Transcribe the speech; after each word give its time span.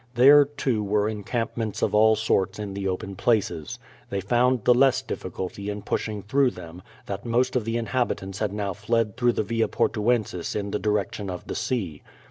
There, 0.15 0.45
too, 0.45 0.81
were 0.83 1.07
encamp 1.07 1.55
ments 1.57 1.83
of 1.83 1.93
al 1.93 2.15
sorts 2.15 2.57
in 2.57 2.73
the 2.73 2.87
open 2.87 3.15
places. 3.15 3.77
They 4.09 4.19
found 4.19 4.63
the 4.63 4.73
less 4.73 5.03
diffi 5.03 5.29
culty 5.29 5.67
in 5.69 5.83
pushing 5.83 6.23
through 6.23 6.49
them, 6.57 6.81
that 7.05 7.23
most 7.23 7.55
of 7.55 7.65
the 7.65 7.77
inhabitants 7.77 8.39
had 8.39 8.51
now 8.51 8.73
fled 8.73 9.15
through 9.15 9.33
the 9.33 9.43
Via 9.43 9.67
Portuensis 9.67 10.55
in 10.55 10.71
the 10.71 10.79
direction 10.79 11.29
of 11.29 11.45
the 11.45 11.53
sea. 11.53 12.01